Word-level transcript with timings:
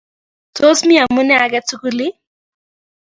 Tos 0.57 0.77
mi 0.87 0.95
amune 1.03 1.33
age 1.43 1.59
tugul 1.67 1.99
ii? 2.07 2.13